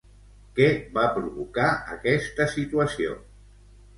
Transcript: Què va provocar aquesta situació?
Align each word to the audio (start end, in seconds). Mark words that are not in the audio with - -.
Què 0.59 0.69
va 0.95 1.03
provocar 1.17 1.67
aquesta 1.97 2.47
situació? 2.57 3.13